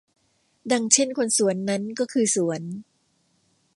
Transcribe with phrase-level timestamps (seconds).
[0.71, 2.61] ดังเช่นคนสวนนั้นก็คือสวน